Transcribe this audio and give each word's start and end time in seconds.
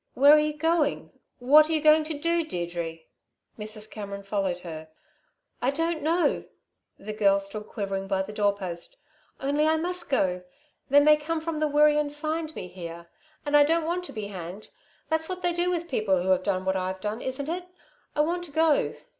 "Where 0.15 0.31
are 0.35 0.39
you 0.39 0.57
going? 0.57 1.11
What 1.37 1.69
are 1.69 1.73
you 1.73 1.79
going 1.79 2.05
to 2.05 2.15
do, 2.17 2.43
Deirdre?" 2.43 3.01
Mrs. 3.59 3.87
Cameron 3.87 4.23
followed 4.23 4.57
her. 4.61 4.87
"I 5.61 5.69
don't 5.69 6.01
know!" 6.01 6.45
The 6.97 7.13
girl 7.13 7.39
stood 7.39 7.67
quivering 7.67 8.07
by 8.07 8.23
the 8.23 8.33
doorpost. 8.33 8.97
"Only 9.39 9.67
I 9.67 9.77
must 9.77 10.09
go. 10.09 10.41
They 10.89 11.01
may 11.01 11.17
come 11.17 11.39
from 11.39 11.59
the 11.59 11.67
Wirree 11.67 11.99
and 11.99 12.11
find 12.11 12.55
me 12.55 12.67
here. 12.67 13.11
And 13.45 13.55
I 13.55 13.63
don't 13.63 13.85
want 13.85 14.03
to 14.05 14.11
be 14.11 14.25
hanged 14.25 14.71
that's 15.07 15.29
what 15.29 15.43
they 15.43 15.53
do 15.53 15.69
with 15.69 15.87
people 15.87 16.23
who 16.23 16.29
have 16.29 16.41
done 16.41 16.65
what 16.65 16.75
I've 16.75 16.99
done, 16.99 17.21
isn't 17.21 17.47
it? 17.47 17.67
I 18.15 18.21
want 18.21 18.41
to 18.45 18.51
go. 18.51 18.95